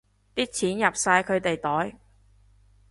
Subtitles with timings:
[0.33, 1.95] 啲錢入晒佢哋袋